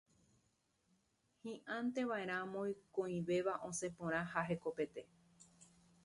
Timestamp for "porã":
3.97-4.21